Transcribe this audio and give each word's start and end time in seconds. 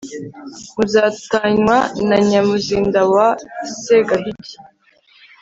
muzatanywa 0.75 1.77
na 2.07 2.17
nyamuzinda 2.27 2.99
wa 3.13 3.27
segahigi 3.81 4.55